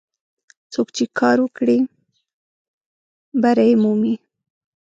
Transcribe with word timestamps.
څوک 0.73 0.87
چې 0.95 1.03
کار 1.19 1.37
وکړي، 1.45 1.79
بری 3.41 3.71
مومي. 3.81 4.15